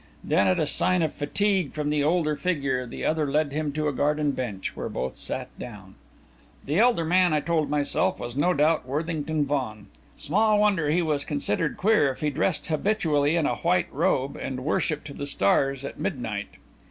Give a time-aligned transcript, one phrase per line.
[0.23, 3.87] Then, at a sign of fatigue from the older figure, the other led him to
[3.87, 5.93] a garden bench, where both sat down.
[6.65, 9.89] The elder man, I told myself, was no doubt Worthington Vaughan.
[10.17, 14.65] Small wonder he was considered queer if he dressed habitually in a white robe and
[14.65, 16.47] worshipped the stars at midnight!